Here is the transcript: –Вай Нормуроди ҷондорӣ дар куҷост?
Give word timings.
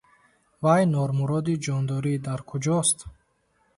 –Вай 0.63 0.83
Нормуроди 0.93 1.55
ҷондорӣ 1.63 2.13
дар 2.27 2.39
куҷост? 2.49 2.97